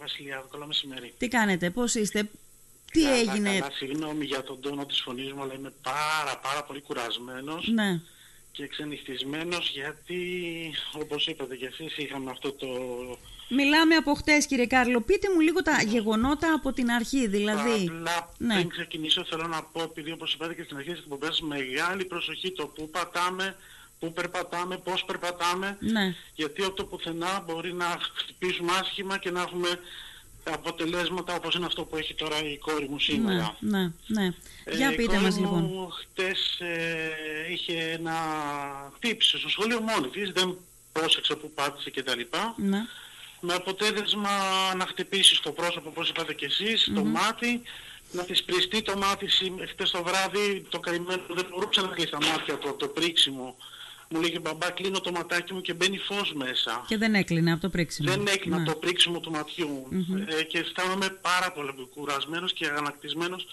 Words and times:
Βασιλιάδου, 0.00 0.48
καλό 0.48 0.66
μεσημέρι. 0.66 1.14
Τι 1.18 1.28
κάνετε, 1.28 1.70
πώς 1.70 1.94
είστε, 1.94 2.30
τι 2.92 3.02
Καλά, 3.02 3.14
έγινε; 3.14 3.50
Καλά, 3.58 3.70
συγγνώμη 3.72 4.24
για 4.24 4.42
τον 4.42 4.60
τόνο 4.60 4.86
της 4.86 5.00
φωνής 5.00 5.32
μου, 5.32 5.42
αλλά 5.42 5.54
είμαι 5.54 5.72
πάρα 5.82 6.38
πάρα 6.42 6.62
πολύ 6.64 6.80
κουρασμένος 6.80 7.68
Ναι, 7.68 8.00
και 8.52 8.66
ξενυχτισμένος 8.66 9.70
γιατί, 9.70 10.22
όπως 10.94 11.26
είπατε 11.26 11.56
και 11.56 11.66
εσείς, 11.66 11.96
είχαμε 11.96 12.30
αυτό 12.30 12.52
το... 12.52 12.66
μιλάμε 13.48 13.94
από 13.94 14.14
χτες 14.14 14.46
κύριε 14.46 14.66
Κάρλο. 14.66 15.00
Πείτε 15.00 15.28
μου 15.34 15.40
λίγο 15.40 15.62
τα 15.62 15.82
γεγονότα 15.82 16.52
από 16.52 16.72
την 16.72 16.90
αρχή, 16.90 17.26
δηλαδή. 17.26 17.90
Απλά 17.90 18.34
Ναι. 18.38 18.54
πριν 18.54 18.68
ξεκινήσω 18.68 19.24
θέλω 19.24 19.46
να 19.46 19.62
πω, 19.62 19.82
επειδή 19.82 20.12
όπως 20.12 20.34
είπατε 20.34 20.54
και 20.54 20.62
στην 20.62 20.76
αρχή 20.76 20.90
της 20.90 20.98
εκπομπής, 21.00 21.40
μεγάλη 21.40 22.04
προσοχή 22.04 22.52
το 22.52 22.66
πού 22.66 22.90
πατάμε, 22.90 23.56
πού 24.00 24.12
περπατάμε, 24.12 24.76
πώς 24.78 25.04
περπατάμε, 25.04 25.76
Ναι, 25.80 26.14
γιατί 26.34 26.62
από 26.62 26.74
το 26.74 26.84
πουθενά 26.84 27.42
μπορεί 27.46 27.72
να 27.72 27.98
χτυπήσουμε 28.14 28.72
άσχημα 28.80 29.18
και 29.18 29.30
να 29.30 29.40
έχουμε 29.40 29.68
αποτελέσματα 30.44 31.34
όπως 31.34 31.54
είναι 31.54 31.66
αυτό 31.66 31.84
που 31.84 31.96
έχει 31.96 32.14
τώρα 32.14 32.44
η 32.44 32.58
κόρη 32.58 32.84
μου 32.88 32.92
ναι, 32.94 33.00
σήμερα. 33.00 33.56
ναι, 33.60 33.90
ναι. 34.06 34.26
Ε, 34.64 34.76
Για 34.76 34.92
η 34.92 34.96
πείτε 34.96 35.06
κόρη 35.12 35.20
μας 35.22 35.38
μου 35.38 35.40
λοιπόν. 35.60 35.90
χτες 35.92 36.60
ε, 36.60 37.52
είχε 37.52 37.78
ένα 37.78 38.14
χτύπησε 38.94 39.38
στο 39.38 39.48
σχολείο 39.48 39.80
μόνη 39.80 40.08
της, 40.08 40.30
δεν 40.30 40.58
πρόσεξε 40.92 41.34
που 41.34 41.50
πάτησε 41.54 41.90
κτλ. 41.90 42.20
Ναι, 42.56 42.78
Με 43.40 43.54
αποτέλεσμα 43.54 44.30
να 44.76 44.86
χτυπήσει 44.86 45.34
στο 45.34 45.52
πρόσωπο 45.52 45.88
όπως 45.88 46.08
είπατε 46.08 46.34
και 46.34 46.46
εσείς, 46.46 46.90
το 46.94 47.04
μάτι, 47.04 47.62
να 48.12 48.24
της 48.24 48.42
πριστεί 48.44 48.82
το 48.82 48.96
μάτι 48.96 49.28
σήμ- 49.28 49.68
χτες 49.68 49.90
το 49.90 50.02
βράδυ, 50.02 50.66
το 50.68 50.80
καημένο 50.80 51.22
δεν 51.28 51.46
μπορούσε 51.50 51.80
να 51.80 51.86
κλείσει 51.88 52.10
τα 52.10 52.18
μάτια 52.22 52.58
του 52.58 52.68
από 52.68 52.78
το 52.78 52.86
πρίξιμο. 52.88 53.56
Μου 54.14 54.20
λέγε 54.20 54.38
μπαμπά 54.38 54.70
κλείνω 54.70 55.00
το 55.00 55.10
ματάκι 55.12 55.52
μου 55.54 55.60
και 55.60 55.74
μπαίνει 55.74 55.98
φως 55.98 56.32
μέσα. 56.34 56.84
και 56.86 56.96
δεν 56.96 57.14
έκλεινε 57.14 57.52
από 57.52 57.60
το 57.60 57.68
πρίξιμο. 57.68 58.10
Δεν 58.10 58.26
έκλεινα 58.26 58.58
Ναι. 58.58 58.64
το 58.64 58.74
πρίξιμο 58.74 59.20
του 59.20 59.30
ματιού 59.30 59.88
ε, 60.38 60.42
και 60.42 60.58
αισθάνομαι 60.58 61.08
πάρα 61.20 61.52
πολύ 61.52 61.72
κουρασμένος 61.94 62.52
και 62.52 62.66
αγανακτισμένος 62.66 63.46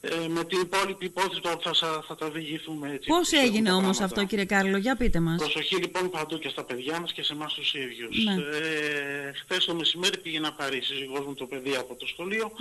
ε, 0.00 0.28
με 0.28 0.44
την 0.44 0.60
υπόλοιπη 0.60 1.04
υπόθεση 1.04 1.40
που 1.40 1.58
θα, 1.62 1.74
σα- 1.74 2.02
θα 2.02 2.14
τα 2.14 2.30
διηγηθούμε 2.30 2.92
έτσι. 2.92 3.08
Πώς 3.08 3.18
πιστεύω, 3.18 3.42
έγινε 3.46 3.68
τα 3.68 3.74
όμως 3.74 3.96
πράγματα. 3.96 4.04
αυτό 4.04 4.24
κύριε 4.24 4.44
Κάρλο, 4.44 4.76
για 4.76 4.96
πείτε 4.96 5.20
μας. 5.20 5.36
Προσοχή 5.36 5.74
λοιπόν 5.76 6.10
παντού 6.10 6.38
και 6.38 6.48
στα 6.48 6.64
παιδιά 6.64 7.00
μας 7.00 7.12
και 7.12 7.22
σε 7.22 7.32
εμάς 7.32 7.54
τους 7.54 7.74
ίδιους. 7.74 8.24
Ναι. 8.24 8.32
Ε, 8.34 9.32
χθες 9.32 9.64
το 9.64 9.74
μεσημέρι 9.74 10.18
πήγε 10.18 10.40
να 10.40 10.52
πάρει 10.52 10.76
η 10.76 10.82
σύζυγός 10.82 11.26
μου 11.26 11.34
το 11.34 11.46
παιδί 11.46 11.76
από 11.76 11.94
το 11.94 12.06
σχολείο. 12.06 12.52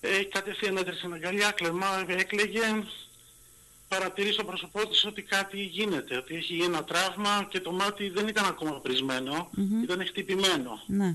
Ε, 0.00 0.22
κατευθείαν 0.24 0.76
έτρεξε 0.76 1.08
αγκαλιά, 1.14 1.50
κλεμά, 1.50 2.04
έκλαιγε. 2.08 2.60
Παρατηρεί 3.98 4.32
στο 4.32 4.44
πρόσωπό 4.44 4.86
της 4.88 5.04
ότι 5.04 5.22
κάτι 5.22 5.62
γίνεται, 5.62 6.16
ότι 6.16 6.34
έχει 6.34 6.60
ένα 6.64 6.84
τραύμα 6.84 7.46
και 7.50 7.60
το 7.60 7.72
μάτι 7.72 8.08
δεν 8.08 8.28
ήταν 8.28 8.44
ακόμα 8.44 8.80
πρισμένο, 8.80 9.50
ήταν 9.82 10.06
χτυπημένο. 10.06 10.82
Ναι, 10.86 11.14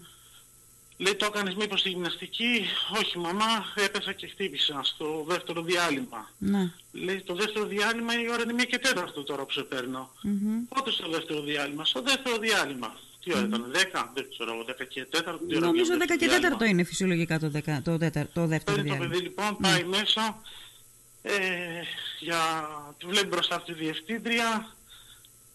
Λέει 0.97 1.15
το 1.15 1.25
έκανες 1.25 1.55
μήπως 1.55 1.79
στη 1.79 1.89
γυμναστική, 1.89 2.65
όχι 2.99 3.17
μαμά, 3.17 3.65
έπεσα 3.75 4.13
και 4.13 4.27
χτύπησα 4.27 4.79
στο 4.83 5.25
δεύτερο 5.27 5.61
διάλειμμα. 5.61 6.29
ναι. 6.37 6.71
Λέει 6.91 7.21
το 7.21 7.35
δεύτερο 7.35 7.65
διάλειμμα 7.65 8.21
η 8.21 8.29
ώρα 8.31 8.41
είναι 8.43 8.53
μία 8.53 8.63
και 8.65 8.77
τέταρτο 8.79 9.23
τώρα 9.23 9.45
που 9.45 9.51
σε 9.51 9.61
παίρνω. 9.63 10.11
Μμμ. 10.21 10.65
Πότε 10.69 10.91
στο 10.91 11.09
δεύτερο 11.09 11.41
διάλειμμα, 11.41 11.85
στο 11.85 12.01
δεύτερο 12.01 12.37
διάλειμμα. 12.37 12.95
Τι 13.23 13.33
ώρα 13.33 13.45
ήταν, 13.45 13.71
10, 13.93 14.11
δεν 14.13 14.25
ξέρω, 14.31 14.65
10 14.67 14.85
και 14.89 15.05
4. 15.11 15.39
Τι 15.47 15.55
ώρα 15.55 15.65
Νομίζω 15.65 15.83
βγαίνει 15.83 16.05
10 16.07 16.15
και 16.19 16.27
διάλειμμα. 16.27 16.57
4 16.59 16.65
είναι 16.69 16.83
φυσιολογικά 16.83 17.39
το, 17.39 17.49
δεκα, 17.49 17.81
το, 17.83 17.97
τέταρ- 17.97 18.33
το 18.33 18.45
δεύτερο 18.47 18.75
Παίρνει 18.77 18.89
το 18.89 18.95
διάλειμμα. 18.95 19.13
παιδί 19.15 19.23
λοιπόν, 19.27 19.57
πάει 19.61 19.83
μέσα, 19.83 20.41
ε, 21.21 21.33
για, 22.19 22.67
τη 22.99 23.05
βλέπει 23.05 23.27
μπροστά 23.27 23.55
από 23.55 23.65
τη 23.65 23.73
διευθύντρια, 23.73 24.75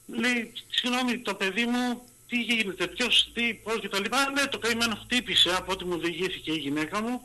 λέει, 0.07 0.53
συγγνώμη 0.71 1.19
το 1.19 1.35
παιδί 1.35 1.65
μου, 1.65 2.03
τι 2.29 2.41
γίνεται, 2.41 2.87
ποιος, 2.87 3.31
τι, 3.35 3.55
πώς 3.55 3.81
και 3.81 3.89
τα 3.89 4.01
λοιπά. 4.01 4.33
Λέει, 4.37 4.49
το 4.51 4.59
καημένο 4.59 4.95
χτύπησε 5.05 5.55
από 5.57 5.73
ό,τι 5.73 5.85
μου 5.85 5.99
διηγήθηκε 5.99 6.53
η 6.53 6.57
γυναίκα 6.59 7.03
μου. 7.03 7.23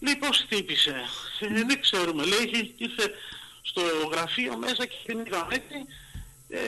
Λέει, 0.00 0.16
πώς 0.16 0.38
χτύπησε. 0.38 0.94
Ε, 1.40 1.64
δεν 1.64 1.80
ξέρουμε. 1.80 2.24
Λέει, 2.24 2.38
είχε- 2.52 2.72
ήρθε 2.76 3.12
στο 3.62 3.80
γραφείο 4.12 4.56
μέσα 4.56 4.86
και 4.86 4.96
την 5.06 5.18
είδαμε 5.18 5.54
έτσι. 5.54 5.84
Ε, 6.50 6.58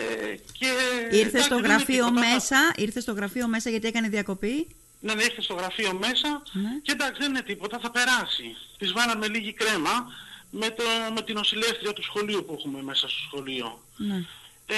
και, 0.53 0.67
Ήρθε 1.11 1.29
εντάξει, 1.29 1.43
στο 1.47 1.55
δεν 1.55 1.65
είναι 1.65 1.75
γραφείο 1.75 2.05
τίποτα, 2.07 2.21
μέσα, 2.33 2.73
ήρθε 2.77 3.01
στο 3.01 3.13
γραφείο 3.13 3.49
μέσα 3.49 3.71
γιατί 3.71 3.87
έκανε 3.87 4.09
διακοπή; 4.09 4.67
ναι, 5.01 5.15
ναι, 5.15 5.23
ήρθε 5.23 5.43
στο 5.43 5.55
γραφείο 5.55 5.93
μέσα 5.95 6.43
Ναι. 6.53 6.69
και 6.83 6.93
εντάξει 6.93 7.21
δεν 7.21 7.31
είναι 7.31 7.43
τίποτα, 7.43 7.79
θα 7.79 7.91
περάσει. 7.91 8.57
Της 8.79 8.93
βάλαμε 8.93 9.29
λίγη 9.29 9.53
κρέμα 9.53 10.13
με, 10.51 10.71
το, 10.71 10.83
με 11.15 11.23
την 11.23 11.35
νοσηλεύτρια 11.35 11.93
του 11.93 12.03
σχολείου 12.03 12.45
που 12.45 12.57
έχουμε 12.59 12.83
μέσα 12.83 13.09
στο 13.09 13.19
σχολείο. 13.27 13.83
Ναι. 13.97 14.25
Ε, 14.67 14.77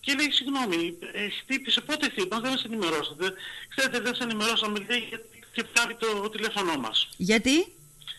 και 0.00 0.14
λέει, 0.14 0.30
συγγνώμη, 0.30 0.98
ε, 1.12 1.28
χτύπησε, 1.28 1.80
πότε 1.80 2.06
χτύπησε, 2.06 2.40
δεν 2.40 2.50
μας 2.50 2.64
ενημερώσατε. 2.64 3.32
Ξέρετε, 3.68 4.00
δεν 4.00 4.14
σε 4.14 4.22
ενημερώσαμε, 4.22 4.78
λέει, 4.88 4.98
γιατί 5.08 5.24
είχε 5.52 5.68
βλάβει 5.72 5.94
το 5.94 6.28
τηλέφωνό 6.28 6.76
μας. 6.76 7.08
Γιατί; 7.16 7.72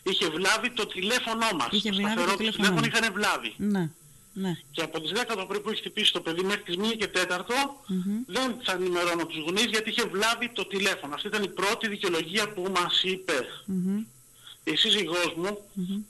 Είχε 0.03 0.29
βλάβει 0.29 0.69
το 0.71 0.87
τηλέφωνό 0.87 1.49
μας. 1.59 1.67
Είχε 1.71 1.89
το 1.89 1.95
βλάβει 1.95 2.15
το 2.15 2.21
σταθερό 2.21 2.31
του 2.31 2.37
τηλέφωνο 2.37 2.67
τηλέφωνο 2.67 2.87
μας. 2.91 2.99
είχαν 2.99 3.13
βλάβει. 3.13 3.53
Ναι. 3.57 3.89
Ναι. 4.33 4.57
Και 4.71 4.81
από 4.81 5.01
τις 5.01 5.11
10 5.11 5.35
το 5.35 5.45
πρωί 5.45 5.59
που 5.59 5.69
έχει 5.69 5.79
χτυπήσει 5.79 6.13
το 6.13 6.21
παιδί 6.21 6.41
μέχρι 6.41 6.61
τις 6.61 6.75
1 6.75 6.95
και 6.97 7.07
4 7.07 7.77
δεν 8.25 8.55
θα 8.63 8.71
ενημερώνω 8.71 9.25
τους 9.25 9.37
γονείς 9.37 9.65
γιατί 9.65 9.89
είχε 9.89 10.05
βλάβει 10.05 10.49
το 10.49 10.65
τηλέφωνο. 10.65 11.13
Αυτή 11.13 11.27
ήταν 11.27 11.43
η 11.43 11.49
πρώτη 11.49 11.87
δικαιολογία 11.87 12.53
που 12.53 12.71
μας 12.75 13.03
είπε. 13.03 13.45
Μμμ. 13.65 14.03
Η 14.63 14.75
σύζυγός 14.75 15.33
μου 15.35 15.59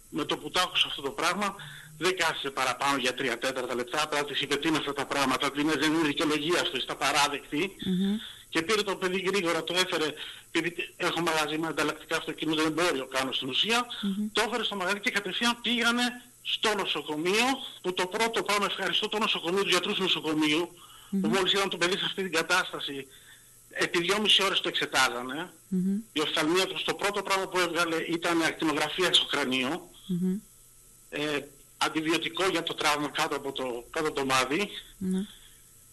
με 0.09 0.25
το 0.25 0.37
που 0.37 0.49
το 0.49 0.59
άκουσα 0.59 0.87
αυτό 0.87 1.01
το 1.01 1.09
πράγμα 1.09 1.55
δεν 1.97 2.17
κάθισε 2.17 2.49
παραπάνω 2.49 2.97
για 2.97 3.11
3 3.11 3.15
τέταρτα 3.39 3.75
λεπτά. 3.75 4.03
Απλά 4.03 4.25
της 4.25 4.41
είπε 4.41 4.55
τι 4.55 4.67
είναι 4.67 4.77
αυτά 4.77 4.93
τα 4.93 5.05
πράγματα. 5.05 5.51
Τι 5.51 5.61
είναι, 5.61 5.73
δεν 5.73 5.93
είναι 5.93 6.07
δικαιολογία 6.07 6.61
αυτό, 6.61 6.77
είστε 6.77 6.91
απαράδεκτη. 6.91 7.75
Μμμ. 7.85 8.17
Και 8.49 8.61
πήρε 8.61 8.81
το 8.81 8.95
παιδί 8.95 9.19
γρήγορα, 9.19 9.63
το 9.63 9.73
έφερε, 9.73 10.13
επειδή 10.51 10.93
έχω 10.97 11.21
μαγαζί 11.21 11.57
με 11.57 11.67
ανταλλακτικά 11.67 12.17
αυτοκίνητα, 12.17 12.63
δεν 12.63 12.77
εμπόριο 12.77 13.05
κάνω 13.05 13.31
στην 13.31 13.49
ουσια 13.49 13.85
το 14.31 14.41
έφερε 14.45 14.63
στο 14.63 14.75
μαγαζί 14.75 14.99
και 14.99 15.09
κατευθείαν 15.09 15.61
πήγανε 15.61 16.21
στο 16.41 16.75
νοσοκομείο, 16.75 17.45
που 17.81 17.93
το 17.93 18.05
πρώτο 18.07 18.43
πάμε 18.43 18.65
ευχαριστώ 18.65 19.09
το 19.09 19.17
νοσοκομείο, 19.17 19.61
τους 19.61 19.71
γιατρούς 19.71 19.95
του 19.95 20.01
νοσοκομείου, 20.01 20.69
που 21.21 21.27
μόλις 21.27 21.53
είδαν 21.53 21.69
το 21.69 21.77
παιδί 21.77 21.97
σε 21.97 22.05
αυτή 22.05 22.21
την 22.23 22.31
κατάσταση, 22.31 23.07
επί 23.73 23.99
δυόμιση 24.01 24.43
ώρες 24.43 24.59
το 24.61 24.67
εξετάζανε. 24.67 25.51
Μμμ. 25.67 25.97
Η 26.13 26.19
οφθαλμίατρος 26.19 26.83
το 26.83 26.93
πρώτο 26.93 27.23
πράγμα 27.23 27.47
που 27.47 27.59
έβγαλε 27.59 27.95
ήταν 28.09 28.41
ακτινογραφία 28.41 29.13
στο 29.13 29.25
κρανίο, 29.25 29.89
Μμμ. 30.07 30.35
ε, 31.09 31.39
αντιβιωτικό 31.77 32.47
για 32.47 32.63
το 32.63 32.73
τραύμα 32.73 33.07
κάτω 33.09 33.35
από 33.35 33.51
το, 33.51 33.85
κάτω 33.89 34.07
από 34.07 34.15
το 34.15 34.25
μάδι 34.25 34.69
Ναι. 34.97 35.25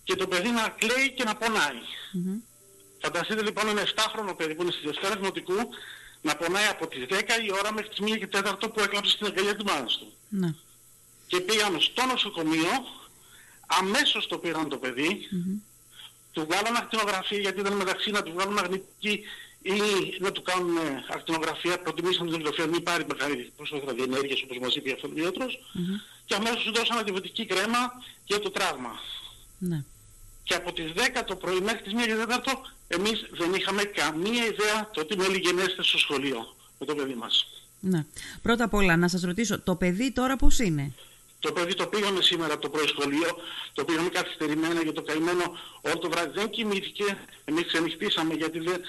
και 0.05 0.15
το 0.17 0.27
παιδί 0.27 0.49
να 0.51 0.69
κλαίει 0.69 1.13
και 1.13 1.25
να 1.25 1.37
πονάει. 1.37 1.81
Μμμ. 2.13 2.39
Φανταστείτε 3.03 3.43
λοιπόν 3.43 3.69
ένα 3.69 3.83
7χρονο 3.87 4.37
παιδί 4.37 4.55
που 4.55 4.63
είναι 4.63 4.71
στη 4.73 4.87
Δευτέρα 4.87 5.17
Δημοτικού 5.17 5.57
να 6.23 6.37
πονάει 6.37 6.67
από 6.67 6.87
τις 6.87 7.05
10 7.09 7.13
η 7.47 7.53
ώρα 7.53 7.73
μέχρι 7.73 7.89
τις 7.91 7.99
1 8.01 8.19
και 8.19 8.29
4 8.33 8.73
που 8.75 8.81
έκλαψε 8.81 9.11
στην 9.11 9.27
αγκαλιά 9.27 9.55
της 9.55 9.65
μάνας 9.65 9.97
του. 9.99 10.13
Ναι. 10.29 10.55
Και 11.27 11.41
πήγαμε 11.41 11.81
στο 11.81 12.07
νοσοκομείο, 12.07 12.71
αμέσως 13.67 14.27
το 14.27 14.39
πήραν 14.39 14.69
το 14.69 14.77
παιδί, 14.77 15.29
Μμμ. 15.31 15.59
Του 16.33 16.47
βγάλαν 16.49 16.77
ακτινογραφία 16.77 17.39
γιατί 17.39 17.61
ήταν 17.61 17.73
μεταξύ 17.73 18.11
να 18.11 18.23
του 18.23 18.33
βγάλουν 18.33 18.55
μαγνητική 18.55 19.25
ή 19.63 19.81
να 20.19 20.33
του 20.33 20.43
κάνουν 20.43 20.77
ε, 20.77 21.05
ακτινογραφία, 21.11 21.79
προτιμήσαν 21.79 22.31
την 22.31 22.41
γραφεία, 22.43 22.67
μην 22.67 22.83
πάρει 22.83 23.05
μεγάλη 23.09 23.53
ποσότητα 23.57 23.93
διενέργειας 23.93 24.43
όπως 24.43 24.59
μας 24.59 24.75
είπε 24.75 24.91
ο 24.91 24.93
αυτοδίατρος 24.95 25.59
Μμμ. 25.73 25.97
και 26.25 26.35
αμέσως 26.35 26.63
του 26.65 26.73
δώσαν 26.73 26.99
αντιβιωτική 26.99 27.47
κρέμα 27.47 27.93
για 28.25 28.39
το 28.39 28.51
τραύμα. 28.51 28.93
Ναι. 29.59 29.85
Και 30.43 30.55
από 30.55 30.73
τις 30.73 30.93
10 30.95 31.25
το 31.27 31.37
πρωί 31.37 31.61
μέχρι 31.61 31.83
τις 31.83 31.93
1 31.93 32.07
και 32.07 32.15
4 32.15 32.27
εμείς 32.89 33.27
δεν 33.31 33.55
είχαμε 33.55 33.83
καμία 33.83 34.45
ιδέα 34.45 34.91
το 34.93 35.05
τι 35.05 35.17
μέλη 35.17 35.39
γενέστε 35.39 35.83
στο 35.83 35.99
σχολείο 35.99 36.57
με 36.79 36.87
το 36.87 36.95
παιδί 36.95 37.15
μας. 37.15 37.47
Ναι. 37.81 38.05
Πρώτα 38.43 38.65
απ' 38.65 38.75
όλα 38.75 38.97
να 38.97 39.09
σας 39.09 39.23
ρωτήσω, 39.23 39.61
το 39.61 39.75
παιδί 39.75 40.13
τώρα 40.13 40.37
πώς 40.37 40.59
είναι; 40.59 40.93
Το 41.41 41.53
παιδί 41.53 41.75
το 41.75 41.87
πήγαμε 41.87 42.23
σήμερα 42.23 42.53
από 42.53 42.63
το 42.63 42.71
πρωί 42.71 42.87
σχολείο, 42.87 43.37
το 43.73 43.85
πήγαμε 43.85 44.09
καθυστερημένα 44.09 44.83
για 44.83 44.93
το 44.93 45.03
καημένο 45.03 45.59
όλο 45.81 45.99
το 45.99 46.11
βράδυ 46.11 46.31
δεν 46.35 46.51
κοιμήθηκε, 46.51 47.19
εμείς 47.45 47.67
ξενυχτήσαμε 47.67 48.35
γιατί 48.35 48.59
δεν, 48.59 48.81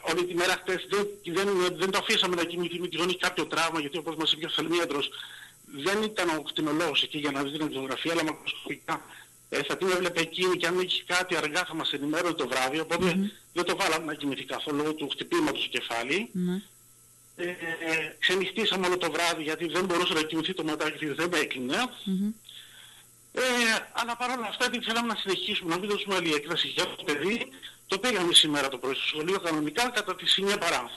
όλη 0.00 0.24
τη 0.24 0.34
μέρα 0.34 0.52
χτες 0.52 0.86
δεν, 0.88 1.08
δεν, 1.24 1.48
δεν 1.76 1.90
το 1.90 1.98
αφήσαμε 1.98 2.34
να 2.34 2.44
κοιμηθεί 2.44 2.80
με 2.80 2.88
τη 2.88 2.96
γονή 2.96 3.16
κάποιο 3.16 3.46
τραύμα 3.46 3.80
γιατί 3.80 3.98
όπως 3.98 4.16
μας 4.16 4.32
είπε 4.32 4.46
ο 4.46 4.48
φθαλμίατρος 4.48 5.10
δεν 5.84 6.02
ήταν 6.02 6.28
ο 6.38 6.42
κτηνολόγος 6.42 7.02
εκεί 7.02 7.18
για 7.18 7.30
να 7.30 7.42
δει 7.42 7.50
την 7.50 7.62
αντιγραφία 7.62 8.12
αλλά 8.12 8.24
μακροσκοπικά 8.24 9.04
ε, 9.48 9.62
θα 9.62 9.76
την 9.76 9.88
έβλεπε 9.88 10.20
εκείνη 10.20 10.56
και 10.56 10.66
αν 10.66 10.80
είχε 10.80 11.02
κάτι 11.06 11.36
αργά 11.36 11.64
θα 11.64 11.74
μας 11.74 11.92
ενημέρωνε 11.92 12.34
το 12.34 12.48
βράδυ 12.48 12.80
οπότε 12.80 13.32
δεν 13.52 13.64
το 13.64 13.76
βάλαμε 13.76 14.04
να 14.04 14.14
κοιμηθεί 14.14 14.44
καθόλου 14.44 14.76
λόγω 14.76 14.94
του 14.94 15.08
χτυπήματος 15.08 15.60
στο 15.60 15.78
κεφάλι. 15.78 16.28
Ναι. 16.32 16.62
Ε, 17.40 17.50
ε, 17.90 18.16
ξενυχτήσαμε 18.18 18.86
όλο 18.86 18.96
το 18.96 19.10
βράδυ 19.10 19.42
γιατί 19.42 19.66
δεν 19.66 19.84
μπορούσε 19.84 20.12
να 20.12 20.22
κοιμηθεί 20.22 20.54
το 20.54 20.64
ματάκι 20.64 21.04
γιατί 21.04 21.14
δεν 21.22 21.40
έκλεινε. 21.42 21.76
Μμμ. 22.04 22.32
Ε, 23.32 23.40
αλλά 23.92 24.16
παρόλα 24.16 24.46
αυτά 24.46 24.64
επειδή 24.64 24.84
θέλαμε 24.84 25.06
να 25.06 25.14
συνεχίσουμε 25.14 25.74
να 25.74 25.80
μην 25.80 25.90
δώσουμε 25.90 26.14
άλλη 26.14 26.32
έκδοση 26.34 26.68
για 26.68 26.84
το 26.84 27.04
παιδί, 27.04 27.48
το 27.86 27.98
πήγαμε 27.98 28.34
σήμερα 28.34 28.68
το 28.68 28.78
πρωί 28.78 28.94
στο 28.94 29.06
σχολείο 29.06 29.40
κανονικά 29.40 29.90
κατά 29.90 30.16
τη 30.16 30.26
σημεία 30.28 30.58
παρά. 30.58 30.90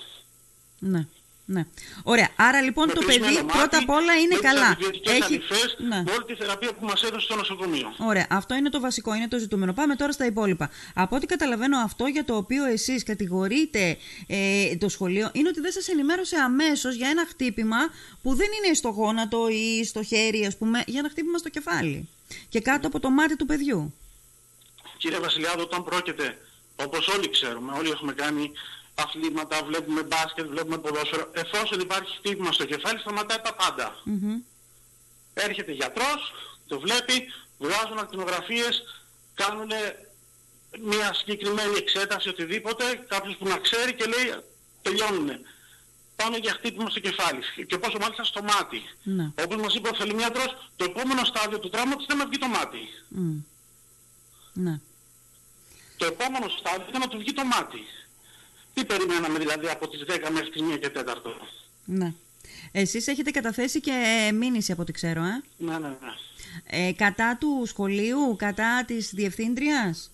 Ναι. 0.80 1.08
Ναι. 1.46 1.66
Ωραία. 2.04 2.30
Άρα 2.36 2.62
λοιπόν 2.62 2.88
Με 2.88 2.94
το 2.94 3.00
κλεισμένο 3.00 3.26
παιδί 3.26 3.46
μάτι, 3.46 3.58
πρώτα 3.58 3.78
απ' 3.78 3.90
όλα 3.90 4.14
είναι 4.16 4.36
με 4.36 4.40
τις 4.42 4.50
καλά. 4.50 4.66
αντιβιωτικές 4.68 5.22
αλυφές, 5.22 5.76
Ναι. 5.80 6.04
με 6.06 6.12
όλη 6.12 6.24
τη 6.26 6.36
θεραπεία 6.36 6.74
που 6.74 6.86
μας 6.86 7.04
έδωσε 7.04 7.26
στο 7.26 7.36
νοσοκομείο. 7.36 7.94
Ωραία, 7.98 8.28
αυτό 8.30 8.56
είναι 8.56 8.70
το 8.70 8.80
βασικό, 8.80 9.14
είναι 9.16 9.28
το 9.28 9.38
ζητούμενο. 9.38 9.74
Πάμε 9.74 9.96
τώρα 9.96 10.12
στα 10.12 10.26
υπόλοιπα. 10.26 10.70
Από 10.94 11.16
ό,τι 11.16 11.26
καταλαβαίνω, 11.26 11.78
αυτό 11.78 12.06
για 12.06 12.26
το 12.26 12.36
οποίο 12.36 12.66
εσείς 12.66 13.04
κατηγορείτε 13.04 13.98
ε, 14.28 14.76
το 14.76 14.90
σχολείο 14.90 15.30
είναι 15.34 15.48
ότι 15.50 15.60
δεν 15.60 15.72
σας 15.72 15.88
ενημέρωσε 15.88 16.36
αμέσως 16.36 16.96
για 16.96 17.10
ένα 17.10 17.26
χτύπημα 17.30 17.78
που 18.22 18.36
δεν 18.36 18.48
είναι 18.58 18.74
στο 18.74 18.90
γόνατο 18.90 19.48
ή 19.50 19.86
στο 19.86 20.04
χέρι, 20.04 20.46
ας 20.46 20.58
πούμε, 20.58 20.84
για 20.88 21.00
ένα 21.00 21.10
χτύπημα 21.10 21.38
στο 21.38 21.50
κεφάλι. 21.50 22.10
Και 22.50 22.60
κάτω 22.60 22.88
από 22.88 23.00
το 23.00 23.10
μάτι 23.10 23.36
του 23.36 23.46
παιδιού. 23.46 23.94
Κύριε 24.98 25.20
Βασιλιάδο, 25.20 25.62
όταν 25.62 25.84
πρόκειται, 25.84 26.38
όπως 26.76 27.08
όλοι 27.08 27.30
ξέρουμε, 27.30 27.74
όλοι 27.78 27.90
έχουμε 27.90 28.14
κάνει 28.14 28.52
αθλήματα, 28.96 29.64
βλέπουμε 29.64 30.04
μπάσκετ, 30.04 30.46
βλέπουμε 30.46 30.78
ποδόσφαιρο, 30.78 31.32
εφόσον 31.34 31.80
υπάρχει 31.80 32.18
χτύπημα 32.18 32.52
στο 32.52 32.66
κεφάλι, 32.66 33.00
σταματάει 33.00 33.40
τα 33.44 33.54
πάντα. 33.54 33.96
Μμμ. 34.04 34.42
Έρχεται 35.34 35.72
γιατρός, 35.72 36.34
το 36.68 36.80
βλέπει, 36.80 37.32
βγάζουν 37.58 37.98
ακτινογραφίες, 37.98 38.84
κάνουν 39.34 39.72
μια 40.80 41.14
συγκεκριμένη 41.14 41.78
εξέταση, 41.78 42.30
οτιδήποτε, 42.30 43.06
κάποιος 43.08 43.36
που 43.36 43.48
να 43.48 43.58
ξέρει 43.58 43.94
και 43.94 44.06
λέει 44.06 44.44
τελειώνουμε. 44.82 45.42
Πάμε 46.16 46.38
για 46.38 46.54
χτύπημα 46.54 46.90
στο 46.90 47.00
κεφάλι 47.00 47.42
και 47.68 47.78
πόσο 47.78 47.98
μάλιστα 47.98 48.24
στο 48.24 48.44
μάτι. 48.44 48.82
Ναι. 49.04 49.32
Όπως 49.44 49.56
μας 49.56 49.76
είπε 49.76 49.90
ο 49.90 49.96
θελημιάτρος, 49.96 50.72
το 50.76 50.84
επόμενο 50.84 51.24
στάδιο 51.26 51.60
του 51.60 51.70
τραύματος 51.70 52.04
ήταν 52.04 52.18
να 52.18 52.26
βγει 52.28 52.38
το 52.38 52.48
μάτι. 52.48 52.90
Μμ. 53.08 53.38
Ναι. 54.54 54.80
Το 55.98 56.06
επόμενο 56.06 56.50
στάδιο 56.50 56.86
ήταν 56.90 57.02
να 57.02 57.08
του 57.08 57.18
βγει 57.18 57.34
το 57.34 57.44
μάτι. 57.44 57.86
Τι 58.74 58.86
περιμέναμε 58.86 59.40
δηλαδή 59.40 59.68
από 59.70 59.88
τις 59.88 60.04
10 60.08 60.30
μέχρι 60.32 60.50
τις 60.50 60.62
1 60.62 60.80
και 60.80 60.90
4. 60.90 61.02
ναι. 61.86 62.14
Εσείς 62.72 63.08
έχετε 63.08 63.32
καταθέσει 63.32 63.80
και 63.82 64.30
μήνυση 64.34 64.72
από 64.72 64.82
ό,τι 64.82 64.92
ξέρω, 64.92 65.24
ε; 65.24 65.42
Ναι, 65.58 65.78
ναι, 65.78 65.88
ναι. 65.88 65.96
ε 66.88 66.92
κατά 66.94 67.38
του 67.40 67.64
σχολείου, 67.66 68.36
κατά 68.38 68.84
της 68.88 69.10
διευθύντριας; 69.14 70.12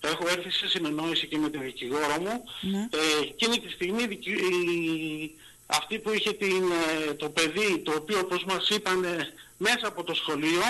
Έχω 0.00 0.28
έρθει 0.28 0.50
σε 0.50 0.68
συνεννόηση 0.68 1.26
και 1.26 1.38
με 1.38 1.50
την 1.50 1.60
δικηγόρο 1.62 2.20
μου. 2.20 2.44
Ναι. 2.60 2.78
Ε, 2.78 3.22
εκείνη 3.22 3.60
τη 3.60 3.70
στιγμή 3.70 4.02
η 4.02 4.06
δικη- 4.06 4.38
η- 4.40 5.34
αυτή 5.66 5.98
που 5.98 6.12
είχε 6.12 6.32
την, 6.32 6.62
ε, 7.08 7.14
το 7.14 7.28
παιδί, 7.30 7.78
το 7.84 7.92
οποίο 7.96 8.18
όπως 8.18 8.44
μας 8.44 8.68
είπαν 8.68 9.04
ε, 9.04 9.32
μέσα 9.56 9.86
από 9.86 10.04
το 10.04 10.14
σχολείο, 10.14 10.62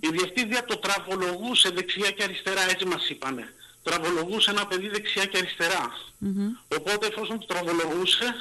η 0.00 0.08
διευθύντρια 0.10 0.64
το 0.64 0.76
τραβολογούσε 0.76 1.70
δεξιά 1.70 2.10
και 2.10 2.22
αριστερά, 2.22 2.70
έτσι 2.70 2.84
μας 2.84 3.08
είπανε. 3.08 3.54
Τραβολογούσε 3.88 4.50
ένα 4.50 4.66
παιδί 4.66 4.88
δεξιά 4.88 5.24
και 5.24 5.38
αριστερά. 5.38 5.84
Μμμ. 6.18 6.48
Οπότε 6.78 7.06
εφόσον 7.06 7.38
το 7.40 7.46
τραβολογούσε, 7.46 8.34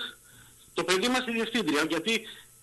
το 0.73 0.83
παιδί 0.83 1.07
μας 1.07 1.23
τη 1.23 1.31
διευθύντρια, 1.31 1.83
γιατί 1.89 2.13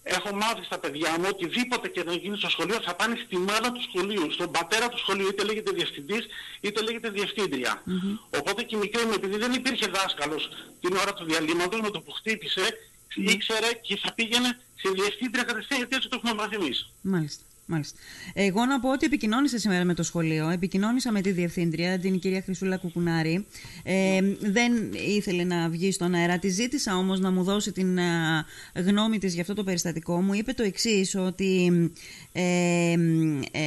έχω 0.03 0.35
μάθει 0.35 0.65
στα 0.65 0.79
παιδιά 0.79 1.11
μου 1.19 1.25
οτιδήποτε 1.29 1.89
και 1.89 2.03
να 2.05 2.13
γίνει 2.13 2.37
στο 2.37 2.51
σχολείο 2.51 2.79
θα 2.83 2.95
πάνε 2.95 3.17
στη 3.25 3.37
μάνα 3.37 3.73
του 3.73 3.83
σχολείου, 3.83 4.33
στον 4.33 4.51
πατέρα 4.51 4.89
του 4.89 4.99
σχολείου, 4.99 5.29
είτε 5.29 5.45
λέγεται 5.45 5.71
διευθυντής 5.71 6.27
είτε 6.61 6.83
λέγεται 6.83 7.11
διευθύντρια. 7.11 7.83
Οπότε 8.39 8.63
και 8.63 8.77
η 8.77 8.79
μικρή 8.79 9.05
μου, 9.05 9.13
επειδή 9.15 9.37
δεν 9.37 9.53
υπήρχε 9.53 9.87
δάσκαλος 9.87 10.49
την 10.81 10.97
ώρα 10.97 11.13
του 11.15 11.25
διαλύματος, 11.25 11.81
με 11.81 11.91
το 11.91 12.01
που 12.01 12.13
χτύπησε, 12.13 12.79
ήξερε 13.15 13.73
και 13.83 13.97
θα 13.97 14.13
πήγαινε 14.13 14.61
στη 14.77 14.93
διευθύντρια 14.93 15.43
κατευθείαν, 15.43 15.79
γιατί 15.79 15.97
έτσι 15.97 16.09
το 16.09 16.17
έχουμε 16.19 16.35
μάθει 16.35 16.55
εμείς. 16.55 16.91
Μάλιστα. 17.01 17.43
Μάλιστα. 17.67 17.99
Εγώ 18.35 18.65
να 18.65 18.81
πω 18.81 18.91
ότι 18.93 19.07
επικοινώνησα 19.07 19.59
σήμερα 19.59 19.85
με 19.85 19.95
το 19.95 20.03
σχολείο. 20.03 20.49
Επικοινώνησα 20.49 21.13
με 21.13 21.21
τη 21.21 21.31
διευθύντρια, 21.31 21.99
την 21.99 22.19
κυρία 22.19 22.43
Χρυσούλα 22.43 22.77
Κουκουνάρη. 22.77 23.47
Ε, 23.83 24.21
δεν 24.41 24.73
ήθελε 24.93 25.45
να 25.45 25.69
βγει 25.69 25.93
στον 25.93 26.15
αέρα. 26.15 26.39
Τη 26.39 26.49
ζήτησα 26.49 26.97
όμως 26.97 27.21
να 27.21 27.31
μου 27.31 27.43
δώσει 27.43 27.73
την 27.73 27.99
α, 27.99 28.45
γνώμη 28.75 29.19
της 29.19 29.33
για 29.33 29.43
αυτό 29.43 29.55
το 29.55 29.65
περιστατικό. 29.65 30.21
Μου 30.21 30.35
είπε 30.35 30.53
το 30.53 30.63
εξής, 30.63 31.15
ότι 31.15 31.73
ε, 32.33 32.93
ε, 33.53 33.63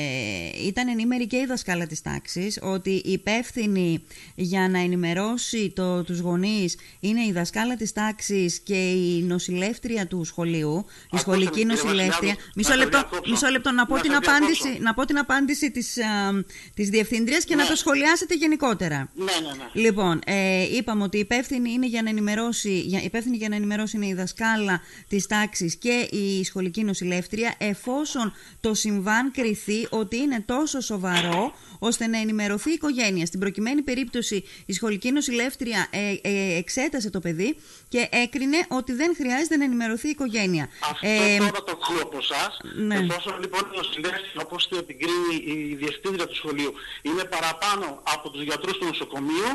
ήταν 0.66 0.88
ενήμερη 0.88 1.28
και 1.28 1.38
η 1.38 1.46
δασκάλα 1.46 1.88
της 1.88 2.02
τάξης, 2.02 2.60
ότι 2.62 2.90
η 2.90 3.12
υπεύθυνη 3.12 4.04
για 4.36 4.70
να 4.70 4.80
ενημερώσει 4.80 5.70
το, 5.76 6.04
τους 6.04 6.20
γονείς 6.20 6.78
είναι 7.00 7.22
η 7.26 7.32
δασκάλα 7.32 7.76
της 7.76 7.94
τάξης 7.94 8.60
και 8.60 8.92
η 8.92 9.22
νοσηλεύτρια 9.22 10.08
του 10.08 10.24
σχολείου, 10.24 10.76
η 10.78 10.88
Ακούστε 11.06 11.20
σχολική 11.20 11.66
με, 11.66 11.74
κύριε 11.74 11.84
νοσηλεύτρια. 11.84 12.36
Βασιλιάδου, 12.36 12.52
Μισό 12.56 12.70
να 12.70 12.76
σε 12.76 12.84
λεπτό, 12.84 12.98
διακόψω. 12.98 13.32
μισό 13.32 13.48
λεπτό 13.50 13.72
να 13.72 13.85
πω, 13.86 13.96
Να 13.96 14.02
την 14.02 14.12
σε 14.12 14.18
απάντηση, 14.18 14.62
διακόψω. 14.62 14.84
να 14.84 14.94
πω 14.94 15.06
την 15.06 15.18
απάντηση 15.18 15.72
της, 15.72 15.98
α, 15.98 16.44
της 16.74 16.90
διευθύντριας 16.90 17.44
και 17.44 17.56
να 17.56 17.64
Ναι. 17.64 17.70
το 17.70 17.76
σχολιάσετε 17.76 18.34
γενικότερα. 18.36 19.10
Ναι, 19.16 19.24
ναι, 19.24 19.48
ναι. 19.48 19.82
Λοιπόν, 19.82 20.22
ε, 20.26 20.62
είπαμε 20.76 21.04
ότι 21.04 21.18
η 21.18 21.20
υπεύθυνη, 21.20 21.72
είναι 21.72 21.86
για 21.88 22.02
να 22.02 22.10
ενημερώσει, 22.10 22.80
για, 22.80 23.02
υπεύθυνη 23.04 23.38
για 23.38 23.50
να 23.50 23.56
ενημερώσει 23.56 23.96
είναι 23.96 24.08
η 24.08 24.14
δασκάλα 24.14 24.82
της 25.08 25.28
τάξης 25.28 25.76
και 25.76 26.08
η 26.12 26.44
σχολική 26.44 26.84
νοσηλεύτρια 26.84 27.54
εφόσον 27.58 28.34
το 28.62 28.74
συμβάν 28.74 29.32
κριθεί 29.32 29.88
ότι 29.90 30.18
είναι 30.18 30.44
τόσο 30.46 30.80
σοβαρό 30.82 31.54
ώστε 31.80 32.08
να 32.08 32.18
ενημερωθεί 32.20 32.70
η 32.70 32.74
οικογένεια. 32.74 33.26
Στην 33.26 33.40
προκειμένη 33.40 33.82
περίπτωση 33.82 34.44
η 34.66 34.74
σχολική 34.74 35.12
νοσηλεύτρια 35.12 35.88
ε, 35.90 36.30
ε, 36.30 36.58
εξέτασε 36.58 37.10
το 37.10 37.20
παιδί 37.20 37.56
και 37.88 38.08
έκρινε 38.12 38.58
ότι 38.68 38.94
δεν 38.94 39.16
χρειάζεται 39.16 39.58
να 39.58 39.64
ενημερωθεί 39.64 40.08
η 40.08 40.10
οικογένεια. 40.10 40.70
Αυτό 40.92 41.08
Ε, 41.08 41.38
τώρα 41.38 41.52
το 41.52 41.80
ακούω 41.82 42.02
από 42.02 42.18
εσάς. 42.18 42.58
ναι. 42.86 42.96
Εφόσον 42.96 43.40
λοιπόν 43.40 43.62
η 43.76 43.78
νοσηλεύτρια, 43.78 44.42
όπως 44.46 44.68
το 44.68 44.78
επικρίνει 44.78 45.36
η 45.54 45.76
διευθύντρια 45.76 46.28
του 46.28 46.36
σχολείου, 46.36 46.74
είναι 47.02 47.24
παραπάνω 47.24 48.02
από 48.04 48.30
τους 48.30 48.42
γιατρούς 48.44 48.78
του 48.78 48.86
νοσοκομείου, 48.86 49.54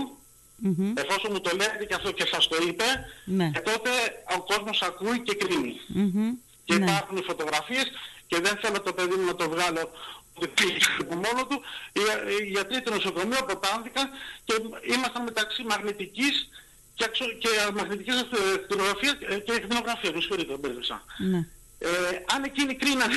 μμμ, 0.57 0.93
εφόσον 0.97 1.31
μου 1.33 1.41
το 1.41 1.51
λέτε 1.57 1.85
και 1.89 1.95
αυτό 1.95 2.11
και 2.13 2.27
σας 2.33 2.49
το 2.49 2.57
είπε, 2.69 2.85
Ναι. 3.25 3.51
ε, 3.55 3.61
τότε 3.61 3.91
ο 4.37 4.41
κόσμος 4.43 4.83
ακούει 4.83 5.21
και 5.27 5.35
κρίνει. 5.35 5.81
μμμ, 5.87 6.31
Και 6.65 6.75
ναι. 6.75 6.85
υπάρχουν 6.85 7.17
οι 7.17 7.23
φωτογραφίες 7.23 7.87
και 8.27 8.41
δεν 8.41 8.57
θέλω 8.63 8.81
το 8.81 8.93
παιδί 8.93 9.15
μου 9.15 9.27
να 9.27 9.35
το 9.35 9.49
βγάλω 9.49 9.91
ότι 10.35 10.49
πήγε 10.49 10.79
από 11.01 11.15
μόνος 11.15 11.47
του. 11.49 11.61
Οι, 11.93 12.01
οι 12.41 12.47
γιατροί 12.49 12.83
του 12.83 12.93
νοσοκομείου 12.93 13.39
αποτάνθηκαν 13.39 14.07
και 14.45 14.55
ήμασταν 14.95 15.23
μεταξύ 15.23 15.63
μαγνητικής 15.63 16.49
και, 16.95 17.05
αξο, 17.05 17.25
και 17.39 17.49
μαγνητικής 17.75 18.15
ακτινογραφίας 18.55 19.13
ε, 19.29 19.39
και 19.39 19.53
ακτινογραφίας. 19.53 20.13
Με 20.15 20.21
συγχωρείτε, 20.21 20.57
μπέρδεψα. 20.57 21.05
ναι. 21.31 21.47
Ε, 21.83 21.89
αν 22.35 22.45
εκείνοι 22.45 22.75
κρίνανε 22.75 23.15